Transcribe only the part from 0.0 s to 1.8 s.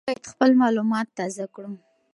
موږ باید خپل معلومات تازه کړو.